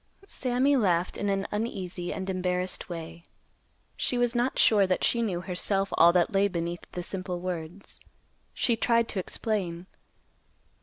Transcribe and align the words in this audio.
Sammy 0.25 0.75
laughed 0.75 1.15
in 1.15 1.29
an 1.29 1.45
uneasy 1.51 2.11
and 2.11 2.27
embarrassed 2.27 2.89
way. 2.89 3.25
She 3.95 4.17
was 4.17 4.33
not 4.33 4.57
sure 4.57 4.87
that 4.87 5.03
she 5.03 5.21
knew 5.21 5.41
herself 5.41 5.89
all 5.95 6.11
that 6.13 6.31
lay 6.33 6.47
beneath 6.47 6.91
the 6.93 7.03
simple 7.03 7.39
words. 7.39 7.99
She 8.51 8.75
tried 8.75 9.07
to 9.09 9.19
explain. 9.19 9.85